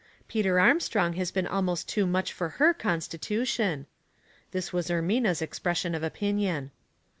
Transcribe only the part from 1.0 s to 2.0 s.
has been almost